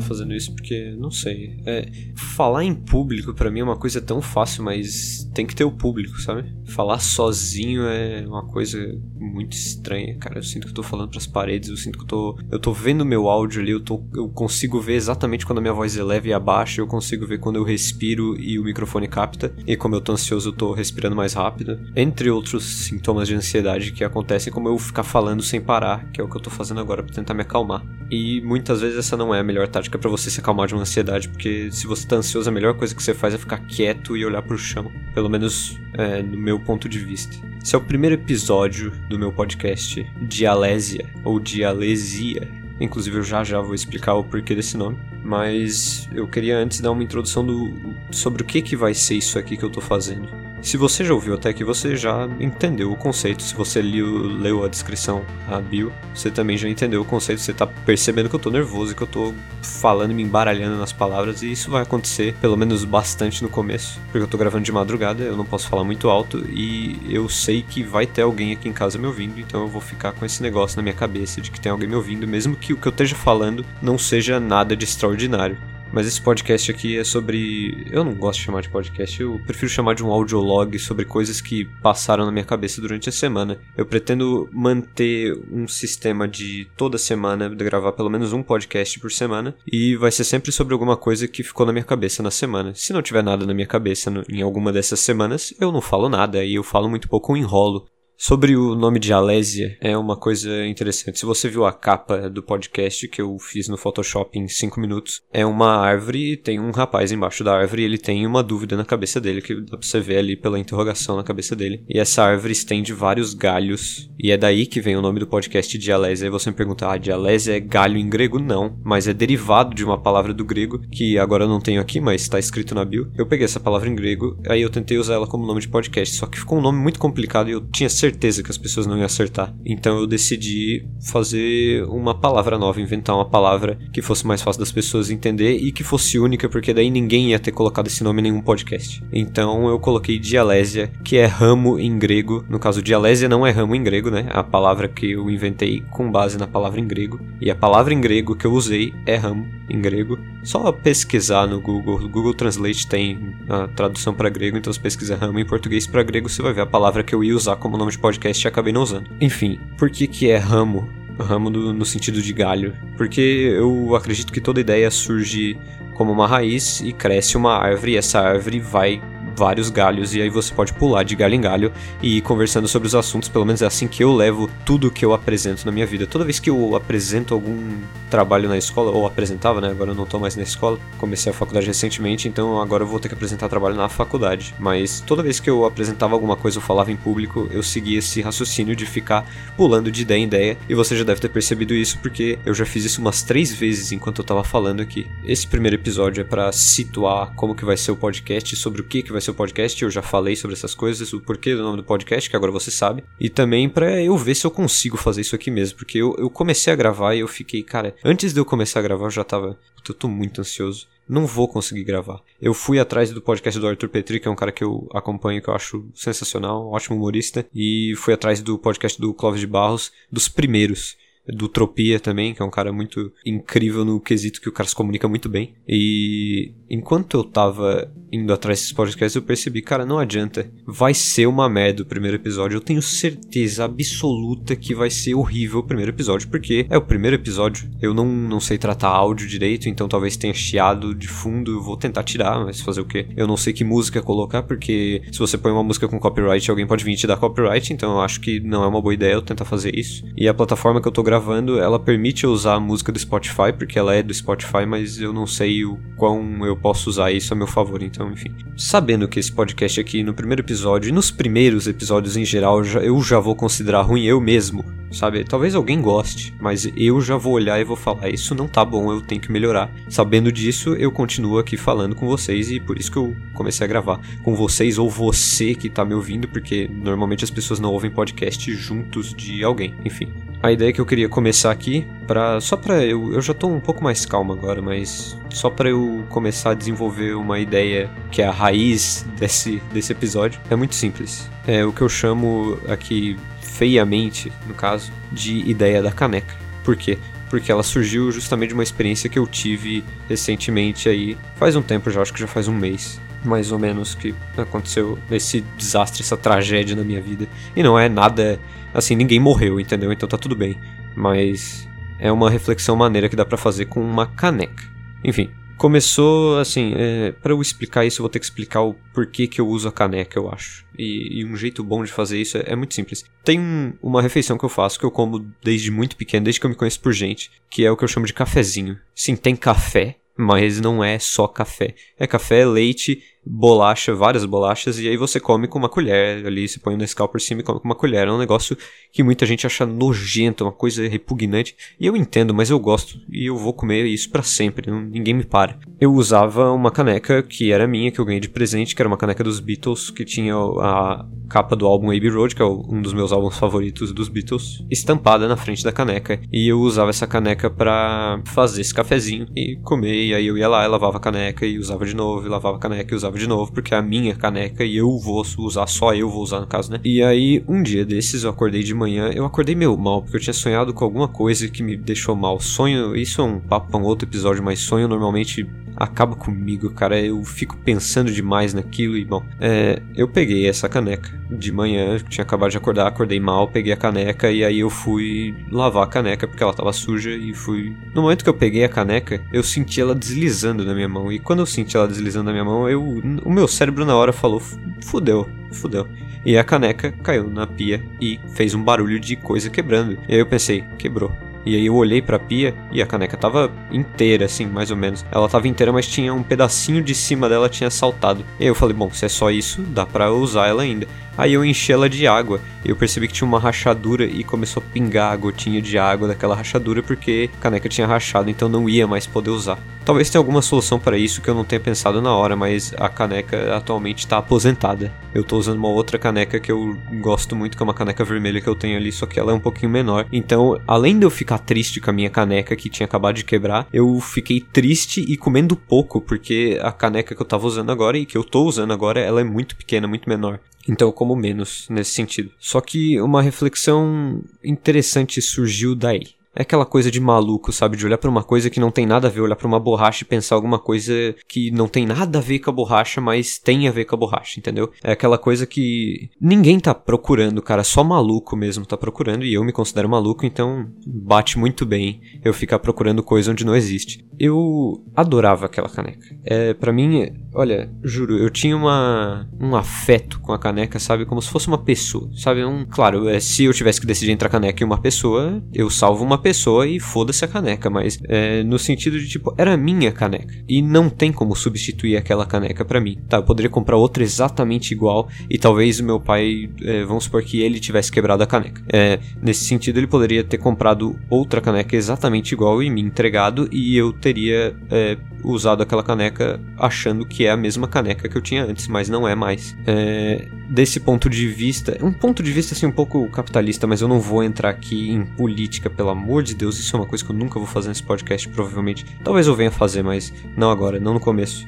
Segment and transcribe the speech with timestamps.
[0.00, 1.58] tá fazendo isso porque, não sei.
[1.64, 5.64] É, falar em público para mim é uma coisa tão fácil, mas tem que ter
[5.64, 6.54] o público, sabe?
[6.66, 8.78] Falar sozinho é uma coisa
[9.14, 10.38] muito estranha, cara.
[10.38, 12.38] Eu sinto que eu tô falando pras paredes, eu sinto que eu tô.
[12.50, 15.72] Eu tô vendo meu áudio ali, eu, tô, eu consigo ver exatamente quando a minha
[15.72, 19.52] voz eleva e abaixa, eu consigo ver quando eu respiro e o microfone capta.
[19.66, 21.78] E como eu tô ansioso, eu tô respirando mais rápido.
[21.94, 26.24] Entre outros sintomas de ansiedade que acontecem, como eu ficar falando sem parar, que é
[26.24, 27.84] o que eu tô fazendo agora pra tentar me acalmar.
[28.10, 30.82] E muitas vezes essa não é a melhor tática para você se acalmar de uma
[30.82, 34.16] ansiedade, porque se você tá ansioso, a melhor coisa que você faz é ficar quieto
[34.16, 34.90] e olhar pro chão.
[35.14, 37.36] Pelo menos é, no meu ponto de vista.
[37.62, 42.48] Esse é o primeiro episódio do meu podcast Dialésia, ou Dialesia.
[42.80, 44.98] Inclusive eu já já vou explicar o porquê desse nome.
[45.24, 47.74] Mas eu queria antes dar uma introdução do,
[48.12, 50.45] sobre o que, que vai ser isso aqui que eu tô fazendo.
[50.66, 53.40] Se você já ouviu até aqui, você já entendeu o conceito.
[53.40, 57.40] Se você leu, leu a descrição, a bio, você também já entendeu o conceito.
[57.40, 60.92] Você tá percebendo que eu tô nervoso, que eu tô falando e me embaralhando nas
[60.92, 61.40] palavras.
[61.40, 64.00] E isso vai acontecer, pelo menos bastante no começo.
[64.06, 66.44] Porque eu tô gravando de madrugada, eu não posso falar muito alto.
[66.50, 69.38] E eu sei que vai ter alguém aqui em casa me ouvindo.
[69.38, 71.94] Então eu vou ficar com esse negócio na minha cabeça de que tem alguém me
[71.94, 75.56] ouvindo, mesmo que o que eu esteja falando não seja nada de extraordinário.
[75.92, 77.86] Mas esse podcast aqui é sobre.
[77.90, 81.40] Eu não gosto de chamar de podcast, eu prefiro chamar de um audiolog sobre coisas
[81.40, 83.58] que passaram na minha cabeça durante a semana.
[83.76, 89.54] Eu pretendo manter um sistema de toda semana gravar pelo menos um podcast por semana
[89.66, 92.72] e vai ser sempre sobre alguma coisa que ficou na minha cabeça na semana.
[92.74, 96.44] Se não tiver nada na minha cabeça em alguma dessas semanas, eu não falo nada
[96.44, 97.86] e eu falo muito pouco ou enrolo.
[98.18, 101.18] Sobre o nome de Alésia, é uma coisa interessante.
[101.18, 105.22] Se você viu a capa do podcast que eu fiz no Photoshop em 5 minutos,
[105.30, 108.74] é uma árvore e tem um rapaz embaixo da árvore e ele tem uma dúvida
[108.74, 111.84] na cabeça dele, que dá pra você ver ali pela interrogação na cabeça dele.
[111.86, 115.76] E essa árvore estende vários galhos, e é daí que vem o nome do podcast
[115.76, 116.26] Dialésia.
[116.26, 118.38] Aí você me pergunta, ah, Dialésia é galho em grego?
[118.38, 122.00] Não, mas é derivado de uma palavra do grego, que agora eu não tenho aqui,
[122.00, 123.12] mas está escrito na bio.
[123.14, 126.16] Eu peguei essa palavra em grego, aí eu tentei usar ela como nome de podcast,
[126.16, 128.86] só que ficou um nome muito complicado e eu tinha certeza certeza que as pessoas
[128.86, 129.52] não iam acertar.
[129.64, 134.72] Então eu decidi fazer uma palavra nova, inventar uma palavra que fosse mais fácil das
[134.72, 138.24] pessoas entender e que fosse única, porque daí ninguém ia ter colocado esse nome em
[138.24, 139.02] nenhum podcast.
[139.12, 142.44] Então eu coloquei dialésia, que é ramo em grego.
[142.48, 144.26] No caso, dialésia não é ramo em grego, né?
[144.30, 147.20] A palavra que eu inventei com base na palavra em grego.
[147.40, 150.18] E a palavra em grego que eu usei é ramo em grego.
[150.44, 151.96] Só pesquisar no Google.
[151.96, 156.04] O Google Translate tem a tradução para grego, então se pesquisar ramo em português para
[156.04, 158.48] grego, você vai ver a palavra que eu ia usar como nome de podcast e
[158.48, 159.10] acabei não usando.
[159.20, 160.88] Enfim, por que que é ramo?
[161.18, 162.74] Ramo do, no sentido de galho.
[162.96, 165.58] Porque eu acredito que toda ideia surge
[165.94, 169.02] como uma raiz e cresce uma árvore e essa árvore vai
[169.36, 172.88] vários galhos e aí você pode pular de galho em galho e ir conversando sobre
[172.88, 175.86] os assuntos, pelo menos é assim que eu levo tudo que eu apresento na minha
[175.86, 176.06] vida.
[176.06, 177.78] Toda vez que eu apresento algum
[178.10, 179.68] trabalho na escola, ou apresentava, né?
[179.68, 182.98] Agora eu não tô mais na escola, comecei a faculdade recentemente, então agora eu vou
[182.98, 184.54] ter que apresentar trabalho na faculdade.
[184.58, 188.22] Mas toda vez que eu apresentava alguma coisa ou falava em público, eu seguia esse
[188.22, 191.98] raciocínio de ficar pulando de ideia em ideia, e você já deve ter percebido isso
[191.98, 195.06] porque eu já fiz isso umas três vezes enquanto eu tava falando aqui.
[195.24, 199.02] Esse primeiro episódio é para situar como que vai ser o podcast, sobre o que
[199.02, 201.84] que vai seu podcast, eu já falei sobre essas coisas, o porquê do nome do
[201.84, 203.04] podcast, que agora você sabe.
[203.20, 206.30] E também para eu ver se eu consigo fazer isso aqui mesmo, porque eu, eu
[206.30, 209.24] comecei a gravar e eu fiquei, cara, antes de eu começar a gravar eu já
[209.24, 210.88] tava, eu tô muito ansioso.
[211.08, 212.20] Não vou conseguir gravar.
[212.42, 215.40] Eu fui atrás do podcast do Arthur Petri, que é um cara que eu acompanho,
[215.40, 219.92] que eu acho sensacional, ótimo humorista, e fui atrás do podcast do Clóvis de Barros,
[220.10, 220.96] dos primeiros
[221.28, 224.74] do Tropia também, que é um cara muito incrível no quesito que o cara se
[224.74, 225.54] comunica muito bem.
[225.68, 230.50] E enquanto eu tava indo atrás desses podcasts, eu percebi, cara, não adianta.
[230.66, 232.56] Vai ser uma merda o primeiro episódio.
[232.56, 237.16] Eu tenho certeza absoluta que vai ser horrível o primeiro episódio, porque é o primeiro
[237.16, 237.68] episódio.
[237.80, 241.52] Eu não, não sei tratar áudio direito, então talvez tenha chiado de fundo.
[241.52, 243.06] Eu vou tentar tirar, mas fazer o quê?
[243.16, 246.66] Eu não sei que música colocar, porque se você põe uma música com copyright, alguém
[246.66, 249.22] pode vir te dar copyright, então eu acho que não é uma boa ideia eu
[249.22, 250.04] tentar fazer isso.
[250.16, 253.52] E a plataforma que eu tô gravando gravando, ela permite usar a música do Spotify,
[253.56, 257.32] porque ela é do Spotify, mas eu não sei o quão eu posso usar isso
[257.32, 258.34] a meu favor, então, enfim.
[258.56, 263.00] Sabendo que esse podcast aqui, no primeiro episódio, e nos primeiros episódios em geral, eu
[263.02, 265.24] já vou considerar ruim eu mesmo, sabe?
[265.24, 268.92] Talvez alguém goste, mas eu já vou olhar e vou falar: isso não tá bom,
[268.92, 269.70] eu tenho que melhorar.
[269.88, 273.68] Sabendo disso, eu continuo aqui falando com vocês e por isso que eu comecei a
[273.68, 277.90] gravar com vocês ou você que tá me ouvindo, porque normalmente as pessoas não ouvem
[277.90, 279.74] podcast juntos de alguém.
[279.84, 280.08] Enfim,
[280.42, 283.60] a ideia que eu queria começar aqui, para só para eu, eu já tô um
[283.60, 288.26] pouco mais calmo agora, mas só para eu começar a desenvolver uma ideia que é
[288.26, 291.30] a raiz desse, desse episódio, é muito simples.
[291.46, 293.16] É o que eu chamo aqui
[293.56, 296.34] feiamente, no caso, de ideia da caneca.
[296.64, 296.98] Por quê?
[297.28, 301.90] porque ela surgiu justamente de uma experiência que eu tive recentemente aí, faz um tempo
[301.90, 306.16] já, acho que já faz um mês, mais ou menos, que aconteceu esse desastre, essa
[306.16, 307.26] tragédia na minha vida.
[307.54, 308.38] E não é nada,
[308.72, 309.92] assim, ninguém morreu, entendeu?
[309.92, 310.56] Então tá tudo bem.
[310.94, 311.68] Mas
[311.98, 314.62] é uma reflexão maneira que dá para fazer com uma caneca.
[315.02, 319.26] Enfim, Começou assim, é, para eu explicar isso, eu vou ter que explicar o porquê
[319.26, 320.66] que eu uso a caneca, eu acho.
[320.78, 323.04] E, e um jeito bom de fazer isso é, é, muito simples.
[323.24, 326.50] Tem uma refeição que eu faço, que eu como desde muito pequeno, desde que eu
[326.50, 328.78] me conheço por gente, que é o que eu chamo de cafezinho.
[328.94, 331.74] Sim, tem café, mas não é só café.
[331.98, 336.60] É café, leite bolacha, várias bolachas, e aí você come com uma colher ali, você
[336.60, 338.06] põe o Nescau por cima e come com uma colher.
[338.06, 338.56] É um negócio
[338.92, 343.28] que muita gente acha nojento, uma coisa repugnante, e eu entendo, mas eu gosto, e
[343.28, 345.58] eu vou comer isso para sempre, não, ninguém me para.
[345.80, 348.96] Eu usava uma caneca que era minha, que eu ganhei de presente, que era uma
[348.96, 352.94] caneca dos Beatles, que tinha a capa do álbum Abbey Road, que é um dos
[352.94, 357.50] meus álbuns favoritos dos Beatles, estampada na frente da caneca, e eu usava essa caneca
[357.50, 361.44] para fazer esse cafezinho e comer, e aí eu ia lá, e lavava a caneca
[361.44, 363.82] e usava de novo, e lavava a caneca e usava de novo, porque é a
[363.82, 366.80] minha caneca e eu vou usar, só eu vou usar no caso, né?
[366.84, 370.20] E aí, um dia desses, eu acordei de manhã, eu acordei meio mal, porque eu
[370.20, 372.38] tinha sonhado com alguma coisa que me deixou mal.
[372.40, 375.46] Sonho, isso é um papo pra um outro episódio, mas sonho normalmente
[375.76, 376.98] acaba comigo, cara.
[377.00, 382.24] Eu fico pensando demais naquilo e, bom, é, eu peguei essa caneca de manhã, tinha
[382.24, 386.26] acabado de acordar, acordei mal, peguei a caneca e aí eu fui lavar a caneca
[386.26, 387.76] porque ela tava suja e fui.
[387.94, 391.12] No momento que eu peguei a caneca, eu senti ela deslizando na minha mão.
[391.12, 392.82] E quando eu senti ela deslizando na minha mão, eu,
[393.24, 394.40] o meu cérebro na hora falou:
[394.82, 395.86] fudeu, fudeu.
[396.24, 399.98] E a caneca caiu na pia e fez um barulho de coisa quebrando.
[400.08, 401.12] E aí eu pensei: quebrou.
[401.46, 405.06] E aí eu olhei pra pia e a caneca tava inteira, assim, mais ou menos.
[405.12, 408.24] Ela tava inteira, mas tinha um pedacinho de cima dela tinha saltado.
[408.40, 410.88] E aí eu falei, bom, se é só isso, dá pra usar ela ainda.
[411.16, 412.40] Aí eu enchi ela de água.
[412.64, 416.34] Eu percebi que tinha uma rachadura e começou a pingar a gotinha de água daquela
[416.34, 419.58] rachadura porque a caneca tinha rachado, então não ia mais poder usar.
[419.86, 422.88] Talvez tenha alguma solução para isso que eu não tenha pensado na hora, mas a
[422.88, 424.92] caneca atualmente está aposentada.
[425.14, 428.40] Eu estou usando uma outra caneca que eu gosto muito, que é uma caneca vermelha
[428.40, 430.04] que eu tenho ali, só que ela é um pouquinho menor.
[430.10, 433.68] Então, além de eu ficar triste com a minha caneca que tinha acabado de quebrar,
[433.72, 438.04] eu fiquei triste e comendo pouco, porque a caneca que eu estava usando agora e
[438.04, 440.40] que eu estou usando agora, ela é muito pequena, muito menor.
[440.68, 442.30] Então eu como menos nesse sentido.
[442.38, 446.16] Só que uma reflexão interessante surgiu daí.
[446.36, 447.78] É aquela coisa de maluco, sabe?
[447.78, 450.04] De olhar para uma coisa que não tem nada a ver, olhar para uma borracha
[450.04, 450.92] e pensar alguma coisa
[451.26, 453.98] que não tem nada a ver com a borracha, mas tem a ver com a
[453.98, 454.70] borracha, entendeu?
[454.84, 459.42] É aquela coisa que ninguém tá procurando, cara, só maluco mesmo tá procurando e eu
[459.42, 464.04] me considero maluco, então bate muito bem eu ficar procurando coisa onde não existe.
[464.18, 466.14] Eu adorava aquela caneca.
[466.22, 471.20] É, para mim, olha, juro, eu tinha uma um afeto com a caneca, sabe, como
[471.20, 472.42] se fosse uma pessoa, sabe?
[472.42, 475.68] Um, claro, é, se eu tivesse que decidir entre a caneca e uma pessoa, eu
[475.68, 479.92] salvo uma pessoa e foda-se a caneca, mas é, no sentido de tipo, era minha
[479.92, 482.98] caneca e não tem como substituir aquela caneca para mim.
[483.08, 487.22] Tá, eu poderia comprar outra exatamente igual e talvez o meu pai, é, vamos supor
[487.22, 488.62] que ele tivesse quebrado a caneca.
[488.72, 493.76] É, nesse sentido, ele poderia ter comprado outra caneca exatamente igual e me entregado e
[493.76, 498.44] eu teria é, usado aquela caneca achando que é a mesma caneca que eu tinha
[498.44, 499.56] antes, mas não é mais.
[499.66, 503.88] É, desse ponto de vista, um ponto de vista assim um pouco capitalista, mas eu
[503.88, 507.10] não vou entrar aqui em política, pelo amor de Deus, isso é uma coisa que
[507.10, 508.84] eu nunca vou fazer nesse podcast, provavelmente.
[509.02, 511.46] Talvez eu venha fazer, mas não agora, não no começo.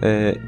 [0.00, 0.38] É,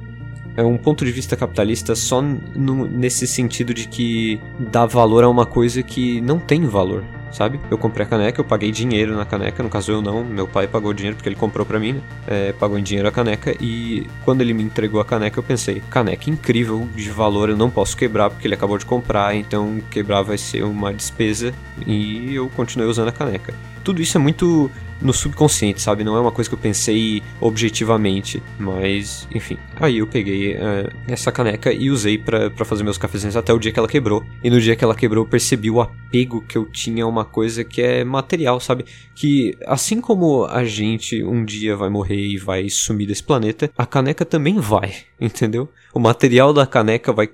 [0.56, 5.28] é um ponto de vista capitalista só no, nesse sentido de que dá valor a
[5.28, 7.60] uma coisa que não tem valor, sabe?
[7.70, 10.66] Eu comprei a caneca, eu paguei dinheiro na caneca, no caso eu não, meu pai
[10.66, 12.00] pagou dinheiro porque ele comprou para mim, né?
[12.26, 15.82] É, pagou em dinheiro a caneca e quando ele me entregou a caneca eu pensei,
[15.90, 20.22] caneca incrível de valor, eu não posso quebrar porque ele acabou de comprar, então quebrar
[20.22, 21.52] vai ser uma despesa
[21.86, 23.54] e eu continuei usando a caneca.
[23.82, 26.02] Tudo isso é muito no subconsciente, sabe?
[26.02, 29.58] Não é uma coisa que eu pensei objetivamente, mas enfim.
[29.76, 33.70] Aí eu peguei uh, essa caneca e usei para fazer meus cafezinhos até o dia
[33.70, 34.24] que ela quebrou.
[34.42, 37.62] E no dia que ela quebrou, eu percebi o apego que eu tinha uma coisa
[37.64, 38.84] que é material, sabe?
[39.14, 43.86] Que assim como a gente um dia vai morrer e vai sumir desse planeta, a
[43.86, 45.68] caneca também vai, entendeu?
[45.94, 47.30] O material da caneca vai.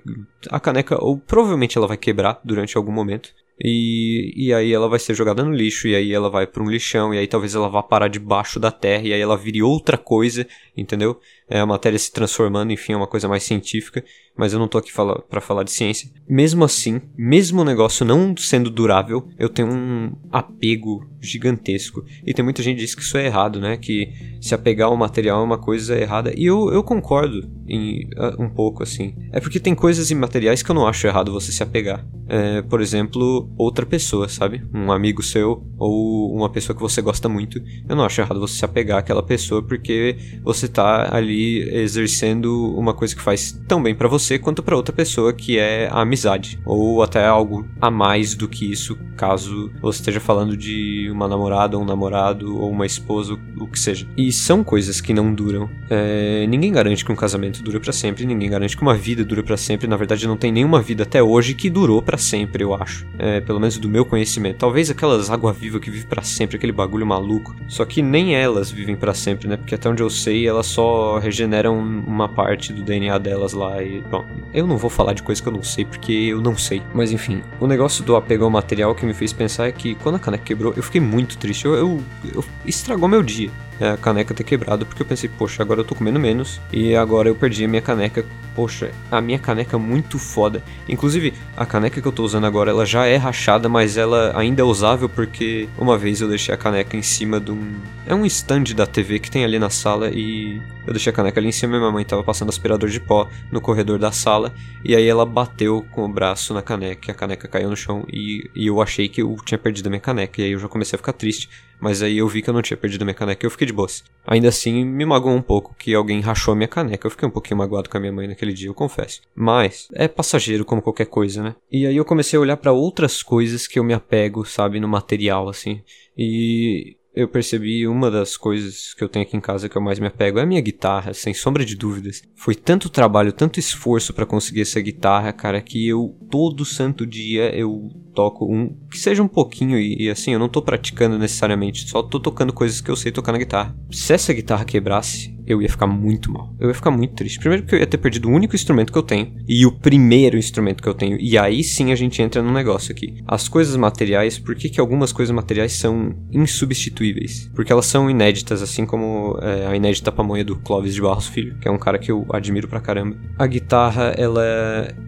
[0.49, 3.33] A caneca, ou provavelmente ela vai quebrar durante algum momento.
[3.63, 6.69] E, e aí ela vai ser jogada no lixo, e aí ela vai para um
[6.69, 9.97] lixão, e aí talvez ela vá parar debaixo da terra, e aí ela vire outra
[9.97, 11.19] coisa, entendeu?
[11.47, 14.03] É a matéria se transformando, enfim, é uma coisa mais científica,
[14.35, 16.09] mas eu não tô aqui fala, para falar de ciência.
[16.27, 22.03] Mesmo assim, mesmo o negócio não sendo durável, eu tenho um apego gigantesco.
[22.25, 23.75] E tem muita gente que diz que isso é errado, né?
[23.77, 26.33] Que se apegar ao material é uma coisa errada.
[26.35, 29.15] E eu, eu concordo em, uh, um pouco, assim.
[29.31, 32.05] É porque tem coisas imateriais que eu não acho errado você se apegar.
[32.31, 34.63] é, por exemplo, outra pessoa, sabe?
[34.73, 37.61] Um amigo seu ou uma pessoa que você gosta muito.
[37.89, 42.93] Eu não acho errado você se apegar àquela pessoa porque você tá ali exercendo uma
[42.93, 46.57] coisa que faz tão bem para você quanto para outra pessoa, que é a amizade.
[46.65, 51.77] Ou até algo a mais do que isso, caso você esteja falando de uma namorada,
[51.77, 54.07] um namorado ou uma esposa, o que seja.
[54.15, 55.69] E são coisas que não duram.
[55.89, 59.43] É, ninguém garante que um casamento dura para sempre, ninguém garante que uma vida dura
[59.43, 59.87] para sempre.
[59.87, 63.05] Na verdade, não tem nenhuma vida até hoje que durou para sempre, eu acho.
[63.17, 64.57] É, pelo menos do meu conhecimento.
[64.57, 67.55] Talvez aquelas água-viva que vive para sempre, aquele bagulho maluco.
[67.67, 69.57] Só que nem elas vivem para sempre, né?
[69.57, 74.01] Porque até onde eu sei, elas só regeneram uma parte do DNA delas lá e.
[74.01, 76.81] Bom, eu não vou falar de coisa que eu não sei, porque eu não sei.
[76.93, 80.15] Mas enfim, o negócio do apego ao material que me fez pensar é que quando
[80.15, 81.65] a caneca quebrou, eu fiquei muito triste.
[81.65, 83.49] eu, eu, eu estragou meu dia.
[83.79, 86.95] É, a caneca ter quebrado, porque eu pensei, poxa, agora eu tô comendo menos e
[86.95, 88.25] agora eu perdi a minha caneca.
[88.61, 90.63] Poxa, a minha caneca é muito foda.
[90.87, 94.61] Inclusive, a caneca que eu tô usando agora, ela já é rachada, mas ela ainda
[94.61, 97.73] é usável porque uma vez eu deixei a caneca em cima de um.
[98.05, 101.39] É um stand da TV que tem ali na sala e eu deixei a caneca
[101.39, 104.53] ali em cima e minha mãe tava passando aspirador de pó no corredor da sala
[104.85, 108.49] e aí ela bateu com o braço na caneca a caneca caiu no chão e,
[108.55, 110.95] e eu achei que eu tinha perdido a minha caneca e aí eu já comecei
[110.95, 111.49] a ficar triste.
[111.81, 113.65] Mas aí eu vi que eu não tinha perdido a minha caneca e eu fiquei
[113.65, 114.03] de boas.
[114.27, 117.07] Ainda assim, me magoou um pouco que alguém rachou a minha caneca.
[117.07, 119.21] Eu fiquei um pouquinho magoado com a minha mãe naquele dia, eu confesso.
[119.35, 121.55] Mas é passageiro como qualquer coisa, né?
[121.71, 124.87] E aí eu comecei a olhar para outras coisas que eu me apego, sabe, no
[124.87, 125.81] material, assim.
[126.17, 129.99] E eu percebi uma das coisas que eu tenho aqui em casa que eu mais
[129.99, 132.21] me apego é a minha guitarra, sem sombra de dúvidas.
[132.35, 137.53] Foi tanto trabalho, tanto esforço para conseguir essa guitarra, cara, que eu todo santo dia
[137.53, 141.89] eu toco um que seja um pouquinho e, e, assim, eu não tô praticando necessariamente,
[141.89, 143.75] só tô tocando coisas que eu sei tocar na guitarra.
[143.89, 146.53] Se essa guitarra quebrasse, eu ia ficar muito mal.
[146.59, 147.39] Eu ia ficar muito triste.
[147.39, 150.37] Primeiro porque eu ia ter perdido o único instrumento que eu tenho e o primeiro
[150.37, 151.17] instrumento que eu tenho.
[151.19, 153.21] E aí sim a gente entra num negócio aqui.
[153.27, 157.49] As coisas materiais, por que, que algumas coisas materiais são insubstituíveis?
[157.55, 161.57] Porque elas são inéditas, assim como é, a inédita pamonha do Clóvis de Barros Filho,
[161.59, 163.15] que é um cara que eu admiro pra caramba.
[163.37, 164.43] A guitarra, ela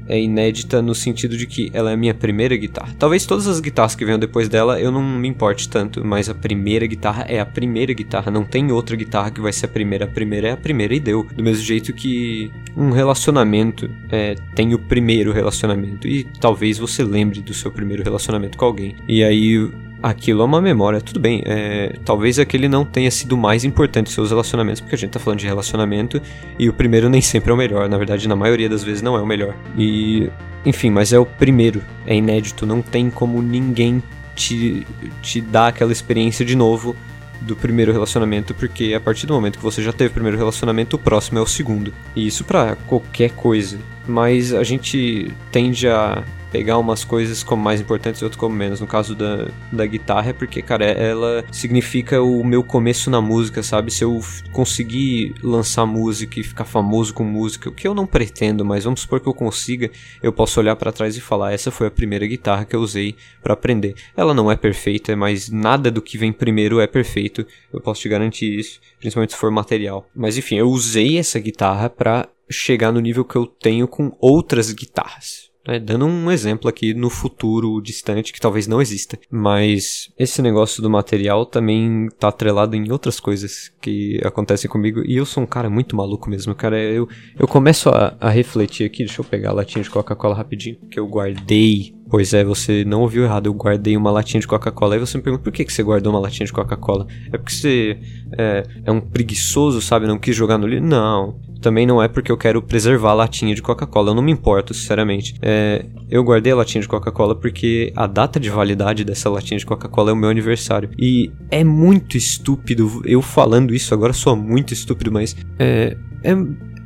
[0.07, 2.93] é inédita no sentido de que ela é a minha primeira guitarra.
[3.03, 6.33] Talvez todas as guitarras que venham depois dela eu não me importe tanto, mas a
[6.33, 8.31] primeira guitarra é a primeira guitarra.
[8.31, 10.05] Não tem outra guitarra que vai ser a primeira.
[10.05, 11.27] A primeira é a primeira e deu.
[11.35, 16.07] Do mesmo jeito que um relacionamento é, tem o primeiro relacionamento.
[16.07, 18.95] E talvez você lembre do seu primeiro relacionamento com alguém.
[19.05, 19.69] E aí
[20.03, 20.99] aquilo é uma memória.
[20.99, 25.11] Tudo bem, é, talvez aquele não tenha sido mais importante seus relacionamentos, porque a gente
[25.11, 26.21] tá falando de relacionamento
[26.59, 27.87] e o primeiro nem sempre é o melhor.
[27.87, 29.55] Na verdade, na maioria das vezes não é o melhor.
[29.77, 30.29] E,
[30.65, 34.03] enfim, mas é o primeiro, é inédito, não tem como ninguém
[34.35, 34.85] te,
[35.21, 36.93] te dar aquela experiência de novo
[37.39, 40.95] do primeiro relacionamento, porque a partir do momento que você já teve o primeiro relacionamento,
[40.95, 41.93] o próximo é o segundo.
[42.15, 43.79] E isso para qualquer coisa.
[44.07, 48.79] Mas a gente tende a pegar umas coisas como mais importantes e outras como menos.
[48.79, 53.63] No caso da, da guitarra é porque, cara, ela significa o meu começo na música,
[53.63, 53.91] sabe?
[53.91, 58.63] Se eu conseguir lançar música e ficar famoso com música, o que eu não pretendo,
[58.63, 59.89] mas vamos supor que eu consiga,
[60.21, 63.15] eu posso olhar para trás e falar: essa foi a primeira guitarra que eu usei
[63.41, 63.95] para aprender.
[64.15, 67.47] Ela não é perfeita, mas nada do que vem primeiro é perfeito.
[67.73, 70.07] Eu posso te garantir isso, principalmente se for material.
[70.15, 74.71] Mas enfim, eu usei essa guitarra para chegar no nível que eu tenho com outras
[74.71, 75.52] guitarras.
[75.65, 79.17] Né, dando um exemplo aqui no futuro distante que talvez não exista.
[79.29, 85.01] Mas esse negócio do material também tá atrelado em outras coisas que acontecem comigo.
[85.05, 86.77] E eu sou um cara muito maluco mesmo, cara.
[86.77, 87.07] Eu,
[87.39, 89.05] eu começo a, a refletir aqui.
[89.05, 93.01] Deixa eu pegar a latinha de Coca-Cola rapidinho, que eu guardei Pois é, você não
[93.01, 93.47] ouviu errado.
[93.47, 94.93] Eu guardei uma latinha de Coca-Cola.
[94.93, 97.07] Aí você me pergunta por que, que você guardou uma latinha de Coca-Cola?
[97.31, 97.97] É porque você
[98.37, 100.05] é, é, um preguiçoso, sabe?
[100.05, 100.83] Não quis jogar no lixo?
[100.83, 101.39] Não.
[101.63, 104.11] Também não é porque eu quero preservar a latinha de Coca-Cola.
[104.11, 105.35] Eu não me importo, sinceramente.
[105.41, 109.65] É, eu guardei a latinha de Coca-Cola porque a data de validade dessa latinha de
[109.65, 110.89] Coca-Cola é o meu aniversário.
[110.99, 113.01] E é muito estúpido.
[113.05, 116.35] Eu falando isso agora sou muito estúpido, mas é, é,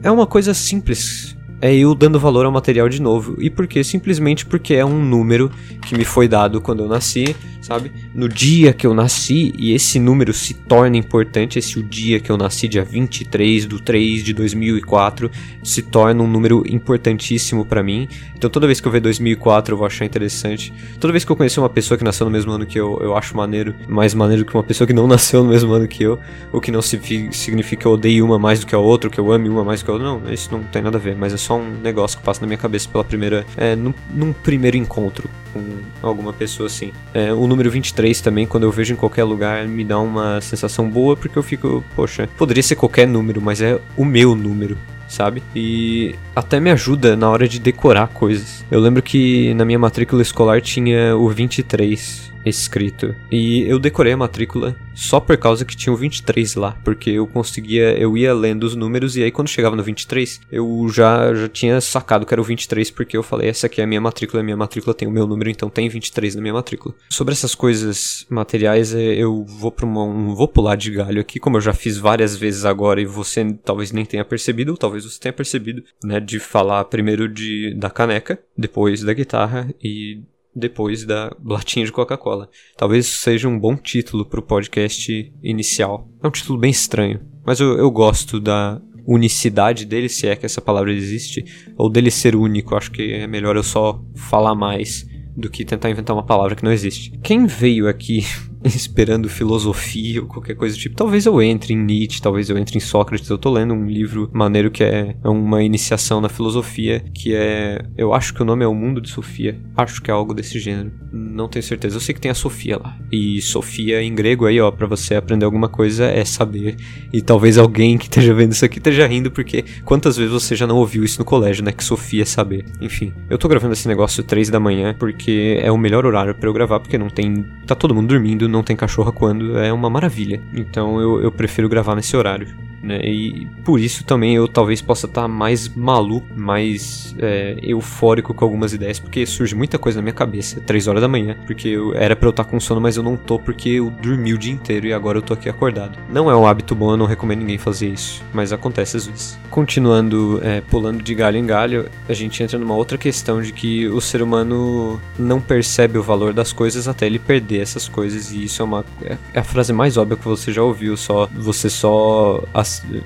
[0.03, 3.35] é uma coisa simples é eu dando valor ao material de novo.
[3.39, 3.83] E por quê?
[3.83, 5.51] Simplesmente porque é um número
[5.87, 7.91] que me foi dado quando eu nasci, sabe?
[8.13, 12.31] No dia que eu nasci, e esse número se torna importante, esse o dia que
[12.31, 15.29] eu nasci, dia 23 do 3 de 2004,
[15.63, 18.07] se torna um número importantíssimo para mim.
[18.35, 20.73] Então toda vez que eu ver 2004 eu vou achar interessante.
[20.99, 23.15] Toda vez que eu conhecer uma pessoa que nasceu no mesmo ano que eu, eu
[23.15, 26.19] acho maneiro, mais maneiro que uma pessoa que não nasceu no mesmo ano que eu,
[26.51, 29.31] o que não significa que eu odeie uma mais do que a outra, que eu
[29.31, 30.07] ame uma mais do que a outra.
[30.07, 32.47] Não, isso não tem nada a ver, mas é só um negócio que passa na
[32.47, 33.45] minha cabeça pela primeira.
[33.55, 35.63] É, num, num primeiro encontro com
[36.01, 36.91] alguma pessoa assim.
[37.13, 40.89] É, o número 23 também, quando eu vejo em qualquer lugar, me dá uma sensação
[40.89, 44.77] boa, porque eu fico, poxa, poderia ser qualquer número, mas é o meu número.
[45.07, 45.41] sabe?
[45.55, 48.65] E até me ajuda na hora de decorar coisas.
[48.69, 53.15] Eu lembro que na minha matrícula escolar tinha o 23 escrito.
[53.31, 57.27] E eu decorei a matrícula só por causa que tinha o 23 lá, porque eu
[57.27, 61.47] conseguia, eu ia lendo os números e aí quando chegava no 23, eu já, já
[61.47, 64.41] tinha sacado que era o 23 porque eu falei, essa aqui é a minha matrícula,
[64.41, 66.95] a minha matrícula tem o meu número, então tem 23 na minha matrícula.
[67.09, 71.57] Sobre essas coisas materiais, é, eu vou para um vou pular de galho aqui, como
[71.57, 75.19] eu já fiz várias vezes agora e você talvez nem tenha percebido, ou talvez você
[75.19, 80.21] tenha percebido, né, de falar primeiro de da caneca, depois da guitarra e
[80.57, 82.49] depois da latinha de Coca-Cola.
[82.75, 86.09] Talvez seja um bom título para o podcast inicial.
[86.21, 90.45] É um título bem estranho, mas eu, eu gosto da unicidade dele, se é que
[90.45, 91.45] essa palavra existe,
[91.77, 92.75] ou dele ser único.
[92.75, 96.63] Acho que é melhor eu só falar mais do que tentar inventar uma palavra que
[96.63, 97.11] não existe.
[97.23, 98.25] Quem veio aqui
[98.75, 100.95] esperando filosofia ou qualquer coisa do tipo.
[100.95, 103.29] Talvez eu entre em Nietzsche, talvez eu entre em Sócrates.
[103.29, 107.85] Eu tô lendo um livro maneiro que é, é uma iniciação na filosofia, que é.
[107.97, 109.59] Eu acho que o nome é O Mundo de Sofia.
[109.75, 110.91] Acho que é algo desse gênero.
[111.11, 111.97] Não tenho certeza.
[111.97, 112.97] Eu sei que tem a Sofia lá.
[113.11, 116.75] E Sofia em grego aí, ó, para você aprender alguma coisa é saber.
[117.13, 120.67] E talvez alguém que esteja vendo isso aqui esteja rindo, porque quantas vezes você já
[120.67, 121.71] não ouviu isso no colégio, né?
[121.71, 122.65] Que Sofia é saber.
[122.81, 126.49] Enfim, eu tô gravando esse negócio 3 da manhã, porque é o melhor horário para
[126.49, 127.45] eu gravar, porque não tem.
[127.65, 130.41] Tá todo mundo dormindo, não tem cachorra quando é uma maravilha.
[130.53, 132.47] Então eu, eu prefiro gravar nesse horário
[132.87, 132.99] né?
[133.03, 138.45] E por isso também eu talvez possa estar tá mais maluco, mais é, eufórico com
[138.45, 141.93] algumas ideias, porque surge muita coisa na minha cabeça, três horas da manhã, porque eu,
[141.93, 144.37] era pra eu estar tá com sono, mas eu não tô porque eu dormi o
[144.37, 145.99] dia inteiro e agora eu tô aqui acordado.
[146.09, 149.37] Não é um hábito bom, eu não recomendo ninguém fazer isso, mas acontece às vezes.
[149.49, 153.87] Continuando, é, pulando de galho em galho, a gente entra numa outra questão de que
[153.87, 158.45] o ser humano não percebe o valor das coisas até ele perder essas coisas, e
[158.45, 161.69] isso é uma é, é a frase mais óbvia que você já ouviu, só você
[161.69, 162.43] só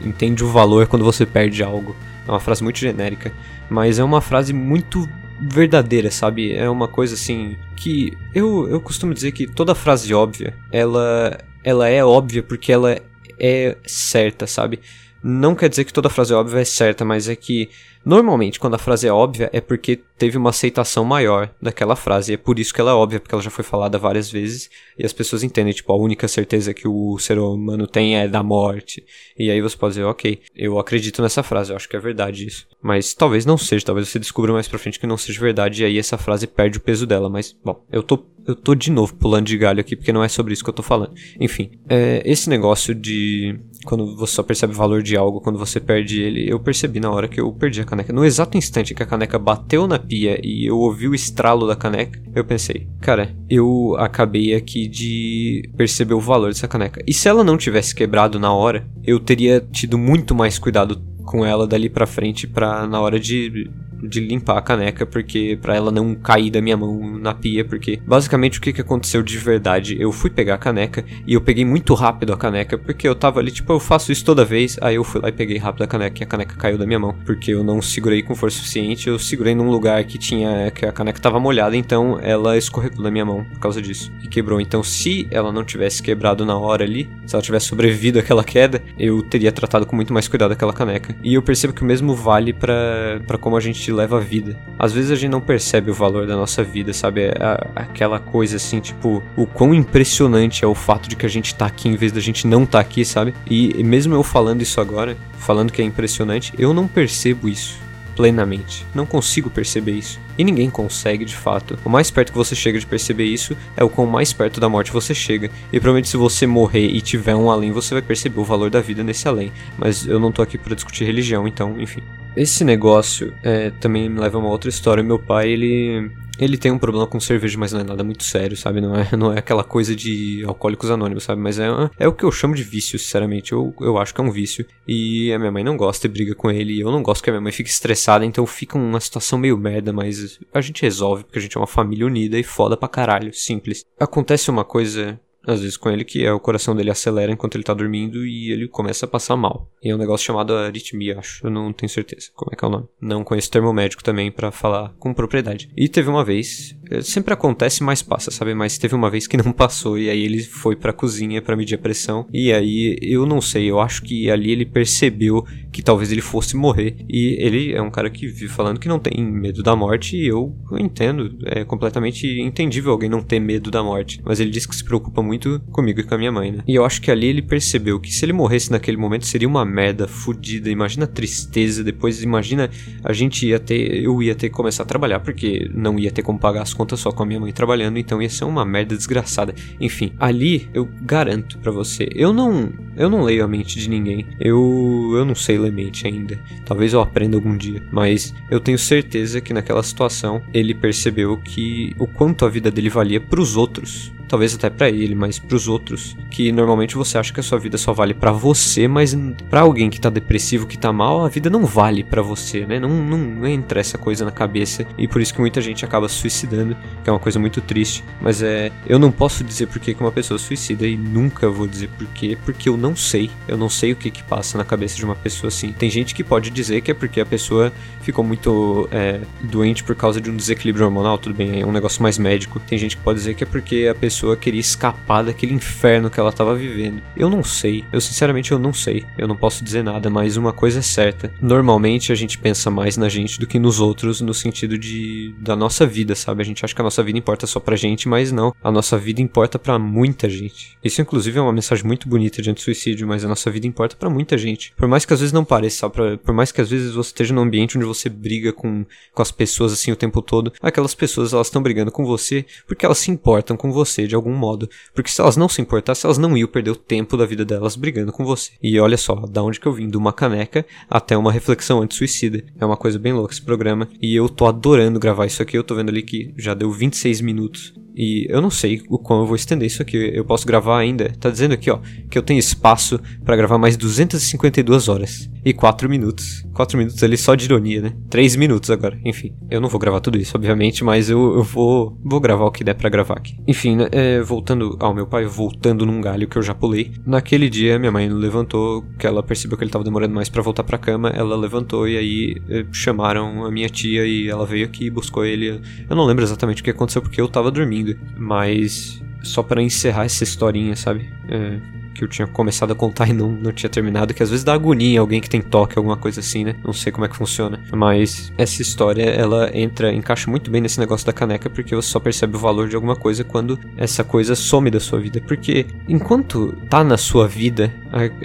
[0.01, 1.95] entende o valor quando você perde algo.
[2.27, 3.31] É uma frase muito genérica,
[3.69, 5.07] mas é uma frase muito
[5.39, 6.53] verdadeira, sabe?
[6.53, 11.87] É uma coisa assim que eu, eu costumo dizer que toda frase óbvia, ela ela
[11.87, 12.97] é óbvia porque ela
[13.39, 14.79] é certa, sabe?
[15.23, 17.69] Não quer dizer que toda frase óbvia é certa, mas é que
[18.03, 22.31] Normalmente, quando a frase é óbvia, é porque teve uma aceitação maior daquela frase.
[22.31, 24.69] E é por isso que ela é óbvia, porque ela já foi falada várias vezes
[24.97, 28.43] e as pessoas entendem, tipo, a única certeza que o ser humano tem é da
[28.43, 29.03] morte.
[29.37, 32.45] E aí você pode dizer, ok, eu acredito nessa frase, eu acho que é verdade
[32.45, 32.67] isso.
[32.81, 35.85] Mas talvez não seja, talvez você descubra mais pra frente que não seja verdade e
[35.85, 37.29] aí essa frase perde o peso dela.
[37.29, 40.27] Mas, bom, eu tô, eu tô de novo pulando de galho aqui porque não é
[40.27, 41.13] sobre isso que eu tô falando.
[41.39, 45.79] Enfim, é, esse negócio de quando você só percebe o valor de algo quando você
[45.79, 48.13] perde ele, eu percebi na hora que eu perdi a caneca.
[48.13, 51.75] No exato instante que a caneca bateu na pia e eu ouvi o estralo da
[51.75, 57.03] caneca, eu pensei, cara, eu acabei aqui de perceber o valor dessa caneca.
[57.05, 61.45] E se ela não tivesse quebrado na hora, eu teria tido muito mais cuidado com
[61.45, 63.69] ela dali para frente para na hora de
[64.01, 67.99] de limpar a caneca, porque para ela não cair da minha mão na pia, porque
[68.05, 69.97] basicamente o que, que aconteceu de verdade?
[69.99, 73.39] Eu fui pegar a caneca e eu peguei muito rápido a caneca, porque eu tava
[73.39, 75.87] ali, tipo, eu faço isso toda vez, aí eu fui lá e peguei rápido a
[75.87, 79.07] caneca e a caneca caiu da minha mão, porque eu não segurei com força suficiente,
[79.07, 83.11] eu segurei num lugar que tinha, que a caneca tava molhada, então ela escorregou da
[83.11, 84.59] minha mão por causa disso e quebrou.
[84.59, 88.81] Então se ela não tivesse quebrado na hora ali, se ela tivesse sobrevivido àquela queda,
[88.97, 91.15] eu teria tratado com muito mais cuidado aquela caneca.
[91.23, 94.57] E eu percebo que o mesmo vale para como a gente leva a vida.
[94.77, 97.21] Às vezes a gente não percebe o valor da nossa vida, sabe?
[97.21, 97.33] É
[97.75, 101.65] aquela coisa assim, tipo, o quão impressionante é o fato de que a gente tá
[101.65, 103.33] aqui em vez da gente não tá aqui, sabe?
[103.49, 107.90] E mesmo eu falando isso agora, falando que é impressionante, eu não percebo isso
[108.21, 108.85] plenamente.
[108.93, 110.19] Não consigo perceber isso.
[110.37, 111.75] E ninguém consegue de fato.
[111.83, 114.69] O mais perto que você chega de perceber isso é o quão mais perto da
[114.69, 115.49] morte você chega.
[115.73, 118.79] E provavelmente se você morrer e tiver um além, você vai perceber o valor da
[118.79, 119.51] vida nesse além.
[119.75, 122.03] Mas eu não tô aqui para discutir religião, então, enfim.
[122.37, 125.01] Esse negócio é, também me leva a uma outra história.
[125.01, 128.57] Meu pai, ele ele tem um problema com cerveja, mas não é nada muito sério,
[128.57, 128.81] sabe?
[128.81, 131.39] Não é, não é aquela coisa de alcoólicos anônimos, sabe?
[131.39, 131.67] Mas é,
[131.99, 133.51] é o que eu chamo de vício, sinceramente.
[133.51, 134.65] Eu, eu acho que é um vício.
[134.87, 136.73] E a minha mãe não gosta e briga com ele.
[136.73, 139.57] E eu não gosto que a minha mãe fique estressada, então fica uma situação meio
[139.57, 142.89] merda, mas a gente resolve porque a gente é uma família unida e foda pra
[142.89, 143.85] caralho, simples.
[143.99, 147.63] Acontece uma coisa às vezes com ele, que é o coração dele acelera enquanto ele
[147.63, 149.69] tá dormindo e ele começa a passar mal.
[149.83, 151.45] E é um negócio chamado aritmia, acho.
[151.45, 152.87] Eu não tenho certeza como é que é o nome.
[152.99, 155.69] Não conheço termo médico também para falar com propriedade.
[155.75, 158.53] E teve uma vez, É, sempre acontece, mas passa, sabe?
[158.53, 161.75] Mas teve uma vez que não passou e aí ele foi pra cozinha para medir
[161.75, 162.27] a pressão.
[162.33, 166.55] E aí eu não sei, eu acho que ali ele percebeu que talvez ele fosse
[166.55, 166.95] morrer.
[167.09, 170.27] E ele é um cara que vive falando que não tem medo da morte e
[170.27, 171.37] eu, entendo.
[171.45, 174.21] É completamente entendível alguém não ter medo da morte.
[174.23, 176.63] Mas ele diz que se preocupa muito comigo e com a minha mãe, né?
[176.67, 179.65] E eu acho que ali ele percebeu que se ele morresse naquele momento seria uma
[179.65, 180.69] merda fodida.
[180.69, 182.69] Imagina a tristeza, depois imagina
[183.03, 184.03] a gente ia ter.
[184.03, 186.99] Eu ia ter que começar a trabalhar, porque não ia ter como pagar as contas
[186.99, 189.53] só com a minha mãe trabalhando, então ia ser uma merda desgraçada.
[189.79, 192.71] Enfim, ali eu garanto para você, eu não.
[192.97, 194.25] Eu não leio a mente de ninguém.
[194.39, 195.11] Eu.
[195.13, 196.37] Eu não sei ler mente ainda.
[196.65, 197.81] Talvez eu aprenda algum dia.
[197.91, 202.89] Mas eu tenho certeza que naquela situação ele percebeu que o quanto a vida dele
[202.89, 207.33] valia pros outros talvez até para ele, mas para os outros, que normalmente você acha
[207.33, 209.13] que a sua vida só vale para você, mas
[209.49, 212.79] para alguém que tá depressivo, que tá mal, a vida não vale para você, né?
[212.79, 216.07] Não, não, não entra essa coisa na cabeça e por isso que muita gente acaba
[216.07, 218.05] se suicidando, que é uma coisa muito triste.
[218.21, 221.89] Mas é, eu não posso dizer por que uma pessoa suicida e nunca vou dizer
[221.89, 223.29] por quê, porque eu não sei.
[223.49, 225.73] Eu não sei o que que passa na cabeça de uma pessoa assim.
[225.73, 229.95] Tem gente que pode dizer que é porque a pessoa ficou muito é, doente por
[229.95, 232.61] causa de um desequilíbrio hormonal, tudo bem, é um negócio mais médico.
[232.61, 236.09] Tem gente que pode dizer que é porque a pessoa pessoa queria escapar daquele inferno
[236.09, 237.01] que ela estava vivendo.
[237.17, 240.53] Eu não sei, eu sinceramente eu não sei, eu não posso dizer nada, mas uma
[240.53, 241.33] coisa é certa.
[241.41, 245.55] Normalmente a gente pensa mais na gente do que nos outros no sentido de da
[245.55, 246.43] nossa vida, sabe?
[246.43, 248.53] A gente acha que a nossa vida importa só pra gente, mas não.
[248.63, 250.77] A nossa vida importa para muita gente.
[250.83, 254.09] Isso inclusive é uma mensagem muito bonita de anti-suicídio, mas a nossa vida importa para
[254.09, 254.71] muita gente.
[254.77, 257.33] Por mais que às vezes não pareça, pra, por mais que às vezes você esteja
[257.33, 261.33] num ambiente onde você briga com, com as pessoas assim o tempo todo, aquelas pessoas
[261.33, 264.69] elas estão brigando com você porque elas se importam com você de algum modo.
[264.93, 267.75] Porque se elas não se importassem, elas não iam perder o tempo da vida delas
[267.75, 268.51] brigando com você.
[268.61, 272.43] E olha só, da onde que eu vim, de uma caneca até uma reflexão anti-suicida.
[272.59, 273.87] É uma coisa bem louca esse programa.
[274.01, 275.57] E eu tô adorando gravar isso aqui.
[275.57, 277.73] Eu tô vendo ali que já deu 26 minutos.
[277.95, 279.97] E eu não sei o quão eu vou estender isso aqui.
[280.13, 281.11] Eu posso gravar ainda.
[281.19, 285.89] Tá dizendo aqui, ó, que eu tenho espaço para gravar mais 252 horas e 4
[285.89, 286.45] minutos.
[286.53, 287.93] 4 minutos ali só de ironia, né?
[288.09, 288.99] 3 minutos agora.
[289.03, 292.51] Enfim, eu não vou gravar tudo isso, obviamente, mas eu, eu vou, vou gravar o
[292.51, 293.37] que der para gravar aqui.
[293.47, 296.91] Enfim, né, é, voltando ao meu pai, voltando num galho que eu já pulei.
[297.05, 300.63] Naquele dia, minha mãe levantou, que ela percebeu que ele tava demorando mais para voltar
[300.63, 301.09] para cama.
[301.09, 305.25] Ela levantou e aí é, chamaram a minha tia e ela veio aqui e buscou
[305.25, 305.61] ele.
[305.89, 310.05] Eu não lembro exatamente o que aconteceu porque eu tava dormindo, mas só para encerrar
[310.05, 311.09] essa historinha, sabe?
[311.29, 311.59] É,
[311.93, 314.53] que eu tinha começado a contar e não, não tinha terminado, que às vezes dá
[314.53, 316.55] agonia alguém que tem toque, alguma coisa assim, né?
[316.63, 317.61] Não sei como é que funciona.
[317.71, 321.99] Mas essa história, ela entra, encaixa muito bem nesse negócio da caneca, porque você só
[321.99, 325.21] percebe o valor de alguma coisa quando essa coisa some da sua vida.
[325.21, 327.73] Porque enquanto tá na sua vida,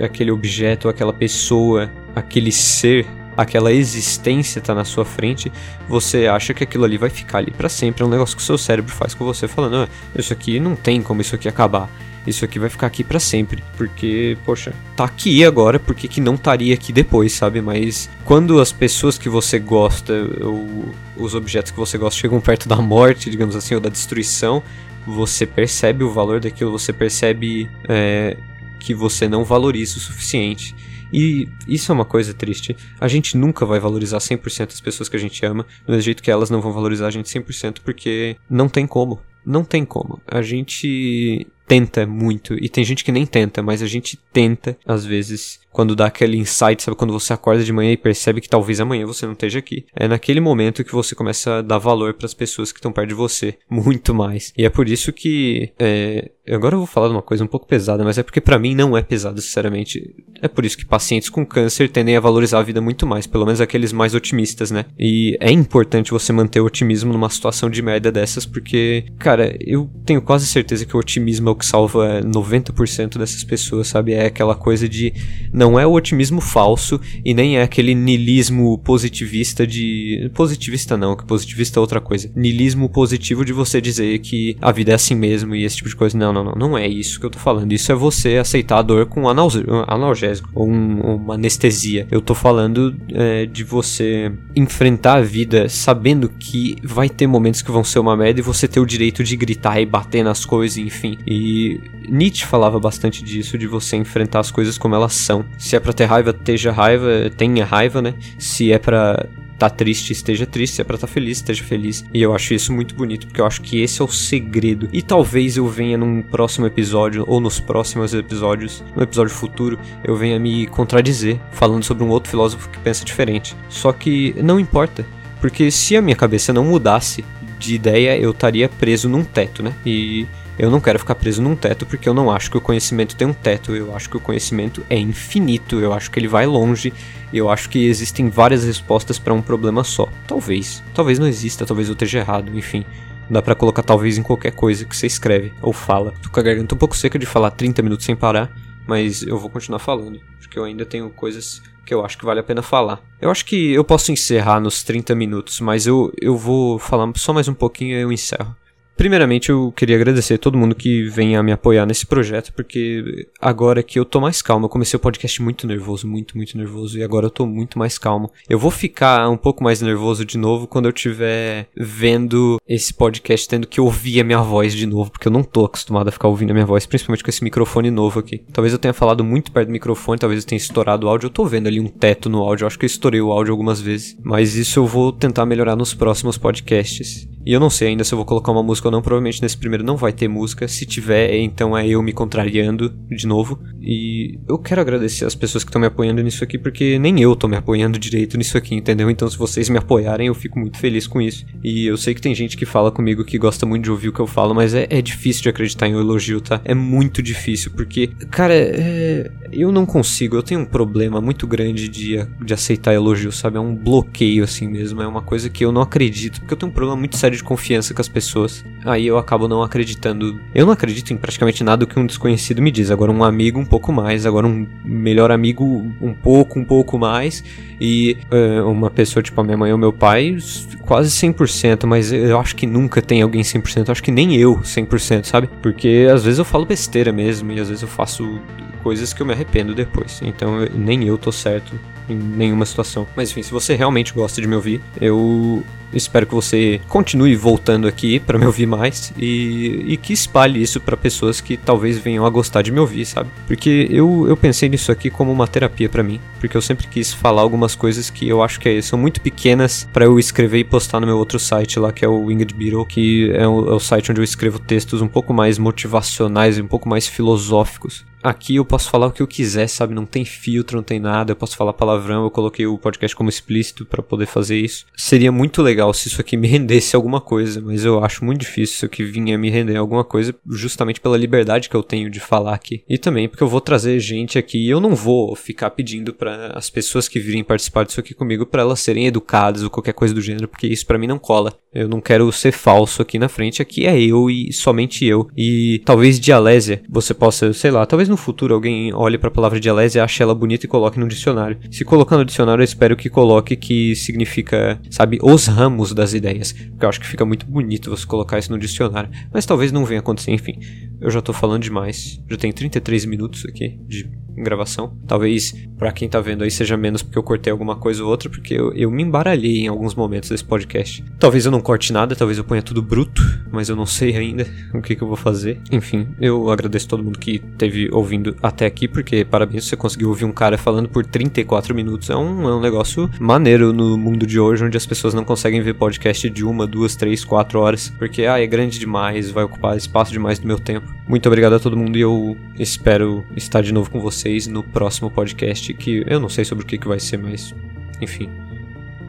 [0.01, 5.53] aquele objeto, aquela pessoa, aquele ser aquela existência tá na sua frente,
[5.89, 8.03] você acha que aquilo ali vai ficar ali para sempre.
[8.03, 10.75] É um negócio que o seu cérebro faz com você, falando: ah, isso aqui não
[10.75, 11.91] tem como isso aqui acabar
[12.27, 13.63] isso aqui vai ficar aqui para sempre.
[13.77, 17.61] Porque, poxa, tá aqui agora, por que, que não estaria aqui depois, sabe?
[17.61, 22.69] Mas quando as pessoas que você gosta, ou os objetos que você gosta chegam perto
[22.69, 24.63] da morte, digamos assim, ou da destruição,
[25.07, 28.37] você percebe o valor daquilo, você percebe é,
[28.81, 30.75] que você não valoriza o suficiente.
[31.13, 32.77] E isso é uma coisa triste.
[33.01, 36.23] A gente nunca vai valorizar 100% as pessoas que a gente ama, do mesmo jeito
[36.23, 39.21] que elas não vão valorizar a gente 100% porque não tem como.
[39.45, 40.21] Não tem como.
[40.27, 45.05] A gente tenta muito, e tem gente que nem tenta, mas a gente tenta, às
[45.05, 46.97] vezes, quando dá aquele insight, sabe?
[46.97, 49.85] Quando você acorda de manhã e percebe que talvez amanhã você não esteja aqui.
[49.95, 53.11] É naquele momento que você começa a dar valor para as pessoas que estão perto
[53.11, 53.59] de você.
[53.69, 54.55] Muito mais.
[54.57, 55.71] E é por isso que.
[55.79, 58.59] É, agora eu vou falar de uma coisa um pouco pesada, mas é porque para
[58.59, 60.15] mim não é pesado, sinceramente.
[60.41, 63.45] É por isso que pacientes com câncer tendem a valorizar a vida muito mais, pelo
[63.45, 64.87] menos aqueles mais otimistas, né?
[64.99, 69.91] E é importante você manter o otimismo numa situação de merda dessas, porque, cara, eu
[70.07, 74.15] tenho quase certeza que o otimismo é o que salva 90% dessas pessoas, sabe?
[74.15, 75.13] É aquela coisa de
[75.53, 80.31] não não é o otimismo falso e nem é aquele nilismo positivista de.
[80.33, 82.31] Positivista não, que positivista é outra coisa.
[82.37, 85.97] Nilismo positivo de você dizer que a vida é assim mesmo e esse tipo de
[85.97, 86.17] coisa.
[86.17, 86.53] Não, não, não.
[86.53, 87.73] Não é isso que eu tô falando.
[87.73, 92.07] Isso é você aceitar a dor com analgésico ou um, uma anestesia.
[92.13, 97.73] Eu tô falando é, de você enfrentar a vida sabendo que vai ter momentos que
[97.73, 100.79] vão ser uma merda e você ter o direito de gritar e bater nas coisas,
[100.79, 101.19] enfim.
[101.27, 105.45] E Nietzsche falava bastante disso, de você enfrentar as coisas como elas são.
[105.59, 108.15] Se é pra ter raiva, esteja raiva, tenha raiva, né?
[108.39, 109.27] Se é pra
[109.59, 112.05] tá triste, esteja triste, se é pra tá feliz, esteja feliz.
[112.13, 114.89] E eu acho isso muito bonito, porque eu acho que esse é o segredo.
[114.93, 120.17] E talvez eu venha num próximo episódio, ou nos próximos episódios, no episódio futuro, eu
[120.17, 123.57] venha me contradizer, falando sobre um outro filósofo que pensa diferente.
[123.69, 125.07] Só que não importa,
[125.41, 127.25] porque se a minha cabeça não mudasse
[127.59, 129.75] de ideia, eu estaria preso num teto, né?
[129.85, 130.27] E
[130.59, 133.27] eu não quero ficar preso num teto porque eu não acho que o conhecimento tem
[133.27, 133.77] um teto.
[133.77, 135.79] Eu acho que o conhecimento é infinito.
[135.79, 136.93] Eu acho que ele vai longe.
[137.33, 140.09] Eu acho que existem várias respostas para um problema só.
[140.27, 140.83] Talvez.
[140.95, 142.85] Talvez não exista, talvez eu esteja errado, enfim.
[143.29, 146.15] Dá pra colocar talvez em qualquer coisa que você escreve ou fala.
[146.23, 148.51] Tô com a garganta um pouco seca de falar 30 minutos sem parar,
[148.87, 152.39] mas eu vou continuar falando, porque eu ainda tenho coisas que eu acho que vale
[152.39, 153.01] a pena falar.
[153.21, 157.33] Eu acho que eu posso encerrar nos 30 minutos, mas eu, eu vou falar só
[157.33, 158.55] mais um pouquinho e eu encerro.
[158.97, 163.29] Primeiramente, eu queria agradecer a todo mundo que vem a me apoiar nesse projeto, porque
[163.39, 166.99] agora que eu tô mais calmo, eu comecei o podcast muito nervoso, muito, muito nervoso,
[166.99, 168.33] e agora eu tô muito mais calmo.
[168.49, 173.47] Eu vou ficar um pouco mais nervoso de novo quando eu tiver vendo esse podcast,
[173.47, 176.29] tendo que ouvir a minha voz de novo, porque eu não tô acostumado a ficar
[176.29, 178.39] ouvindo a minha voz, principalmente com esse microfone novo aqui.
[178.51, 181.31] Talvez eu tenha falado muito perto do microfone, talvez eu tenha estourado o áudio, eu
[181.31, 183.79] tô vendo ali um teto no áudio, eu acho que eu estourei o áudio algumas
[183.79, 187.29] vezes, mas isso eu vou tentar melhorar nos próximos podcasts.
[187.45, 189.03] E eu não sei ainda se eu vou colocar uma música ou não.
[189.03, 190.67] Provavelmente nesse primeiro não vai ter música.
[190.69, 193.59] Se tiver, então é eu me contrariando de novo.
[193.81, 197.37] E eu quero agradecer as pessoas que estão me apoiando nisso aqui, porque nem eu
[197.37, 199.09] tô me apoiando direito nisso aqui, entendeu?
[199.11, 201.47] Então se vocês me apoiarem, eu fico muito feliz com isso.
[201.63, 204.13] E eu sei que tem gente que fala comigo que gosta muito de ouvir o
[204.13, 206.61] que eu falo, mas é, é difícil de acreditar em um elogio, tá?
[206.65, 210.37] É muito difícil, porque, cara, é, eu não consigo.
[210.37, 213.57] Eu tenho um problema muito grande de, de aceitar elogio, sabe?
[213.57, 215.03] É um bloqueio assim mesmo.
[215.03, 217.45] É uma coisa que eu não acredito, porque eu tenho um problema muito sério de
[217.45, 218.65] confiança com as pessoas.
[218.87, 220.41] Aí eu acabo não acreditando.
[220.55, 222.91] Eu não acredito em praticamente nada que um desconhecido me diz.
[222.91, 224.25] Agora, um amigo, um pouco mais.
[224.25, 227.43] Agora, um melhor amigo, um pouco, um pouco mais.
[227.81, 230.37] E uh, uma pessoa, tipo a minha mãe ou meu pai,
[230.83, 231.85] quase 100%.
[231.85, 233.89] Mas eu acho que nunca tem alguém 100%.
[233.89, 235.51] Eu acho que nem eu 100%, sabe?
[235.61, 237.51] Porque às vezes eu falo besteira mesmo.
[237.51, 238.41] E às vezes eu faço
[238.85, 240.21] coisas que eu me arrependo depois.
[240.23, 241.75] Então nem eu tô certo
[242.09, 243.05] em nenhuma situação.
[243.17, 247.87] Mas enfim, se você realmente gosta de me ouvir, eu espero que você continue voltando
[247.87, 252.27] aqui para me ouvir mais e, e que espalhe isso para pessoas que talvez venham
[252.27, 253.31] a gostar de me ouvir, sabe?
[253.47, 257.13] Porque eu, eu pensei nisso aqui como uma terapia para mim, porque eu sempre quis
[257.13, 261.01] falar algumas coisas que eu acho que são muito pequenas para eu escrever e postar
[261.01, 263.81] no meu outro site lá, que é o Winged Beetle, que é o, é o
[263.81, 268.05] site onde eu escrevo textos um pouco mais motivacionais e um pouco mais filosóficos.
[268.27, 269.95] Aqui eu posso falar o que eu quiser, sabe?
[269.95, 271.31] Não tem filtro, não tem nada.
[271.31, 272.25] Eu posso falar palavrão.
[272.25, 274.85] Eu coloquei o podcast como explícito para poder fazer isso.
[274.97, 278.77] Seria muito legal se isso aqui me rendesse alguma coisa, mas eu acho muito difícil
[278.77, 282.55] isso aqui vinha me render alguma coisa, justamente pela liberdade que eu tenho de falar
[282.55, 282.83] aqui.
[282.89, 286.53] E também porque eu vou trazer gente aqui e eu não vou ficar pedindo para
[286.57, 290.15] as pessoas que virem participar disso aqui comigo para elas serem educadas ou qualquer coisa
[290.15, 291.53] do gênero, porque isso para mim não cola.
[291.77, 293.61] Eu não quero ser falso aqui na frente.
[293.61, 295.29] Aqui é eu e somente eu.
[295.37, 299.61] E talvez dialésia você possa, sei lá, talvez no futuro alguém olhe para a palavra
[299.61, 301.59] dialésia, ache ela bonita e coloque no dicionário.
[301.71, 306.53] Se colocar no dicionário, eu espero que coloque que significa, sabe, os ramos das ideias.
[306.53, 309.11] Porque eu acho que fica muito bonito você colocar isso no dicionário.
[309.33, 310.59] Mas talvez não venha acontecer, enfim.
[311.01, 312.23] Eu já tô falando demais.
[312.29, 314.09] Já tem 33 minutos aqui de
[314.43, 314.97] gravação.
[315.07, 318.29] Talvez para quem tá vendo aí seja menos porque eu cortei alguma coisa ou outra,
[318.29, 321.05] porque eu, eu me embaralhei em alguns momentos desse podcast.
[321.19, 324.47] Talvez eu não corte nada, talvez eu ponha tudo bruto, mas eu não sei ainda
[324.75, 325.61] o que, que eu vou fazer.
[325.71, 330.25] Enfim, eu agradeço todo mundo que teve ouvindo até aqui, porque parabéns, você conseguiu ouvir
[330.25, 332.11] um cara falando por 34 minutos.
[332.11, 335.61] É um, é um negócio maneiro no mundo de hoje, onde as pessoas não conseguem
[335.61, 339.77] ver podcast de uma, duas, três, quatro horas, porque ah, é grande demais, vai ocupar
[339.77, 340.86] espaço demais do meu tempo.
[341.09, 345.11] Muito obrigado a todo mundo e eu espero estar de novo com vocês no próximo
[345.11, 347.55] podcast, que eu não sei sobre o que, que vai ser, mas
[348.01, 348.29] enfim.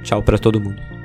[0.03, 0.96] Tchau para todo mundo.